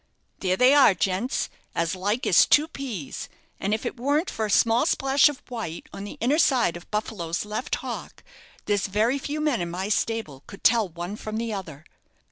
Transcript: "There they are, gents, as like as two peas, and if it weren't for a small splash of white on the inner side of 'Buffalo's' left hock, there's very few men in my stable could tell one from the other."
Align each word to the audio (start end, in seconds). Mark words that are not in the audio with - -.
"There 0.39 0.57
they 0.57 0.73
are, 0.73 0.95
gents, 0.95 1.47
as 1.75 1.95
like 1.95 2.25
as 2.25 2.47
two 2.47 2.67
peas, 2.67 3.29
and 3.59 3.71
if 3.71 3.85
it 3.85 3.97
weren't 3.99 4.31
for 4.31 4.47
a 4.47 4.49
small 4.49 4.87
splash 4.87 5.29
of 5.29 5.43
white 5.47 5.87
on 5.93 6.05
the 6.05 6.17
inner 6.19 6.39
side 6.39 6.75
of 6.75 6.89
'Buffalo's' 6.89 7.45
left 7.45 7.75
hock, 7.75 8.23
there's 8.65 8.87
very 8.87 9.19
few 9.19 9.39
men 9.39 9.61
in 9.61 9.69
my 9.69 9.89
stable 9.89 10.41
could 10.47 10.63
tell 10.63 10.89
one 10.89 11.17
from 11.17 11.37
the 11.37 11.53
other." 11.53 11.85